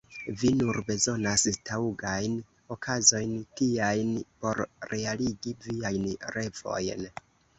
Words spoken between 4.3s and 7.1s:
por realigi viajn revojn.